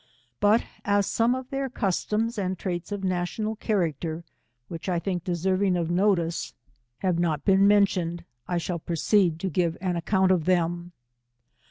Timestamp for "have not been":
7.03-7.59